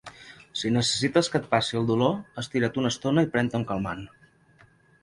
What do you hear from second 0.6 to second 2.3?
Si necessites que et passi el dolor,